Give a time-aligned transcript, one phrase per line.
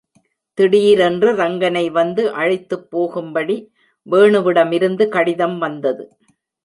[0.57, 3.57] திடீரென்று ரங்கனை வந்து அழைத்துப் போகும்படி
[4.07, 6.03] வேணுவிடமிருந்து கடிதம் வந்தது.